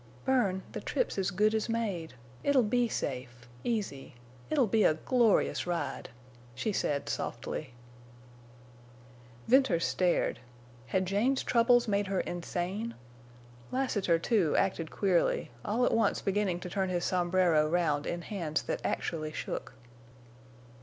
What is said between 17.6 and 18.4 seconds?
round in